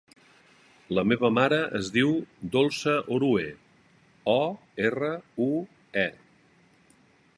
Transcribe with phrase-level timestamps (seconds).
[0.99, 2.15] La meva mare es diu
[2.57, 3.45] Dolça Orue:
[4.35, 4.39] o,
[4.89, 5.13] erra,
[5.51, 5.51] u,
[6.07, 6.09] e.